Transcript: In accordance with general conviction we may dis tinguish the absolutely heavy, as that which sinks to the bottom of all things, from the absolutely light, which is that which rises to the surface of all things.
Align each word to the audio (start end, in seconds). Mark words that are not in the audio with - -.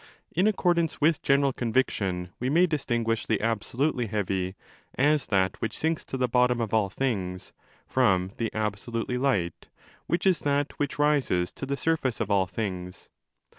In 0.35 0.47
accordance 0.47 0.99
with 0.99 1.21
general 1.21 1.53
conviction 1.53 2.29
we 2.39 2.49
may 2.49 2.65
dis 2.65 2.85
tinguish 2.87 3.27
the 3.27 3.39
absolutely 3.39 4.07
heavy, 4.07 4.55
as 4.95 5.27
that 5.27 5.61
which 5.61 5.77
sinks 5.77 6.03
to 6.05 6.17
the 6.17 6.27
bottom 6.27 6.59
of 6.59 6.73
all 6.73 6.89
things, 6.89 7.53
from 7.85 8.31
the 8.37 8.49
absolutely 8.51 9.19
light, 9.19 9.69
which 10.07 10.25
is 10.25 10.39
that 10.39 10.73
which 10.79 10.97
rises 10.97 11.51
to 11.51 11.67
the 11.67 11.77
surface 11.77 12.19
of 12.19 12.31
all 12.31 12.47
things. 12.47 13.09